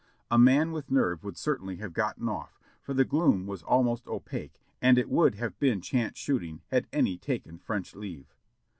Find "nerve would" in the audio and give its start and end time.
0.89-1.37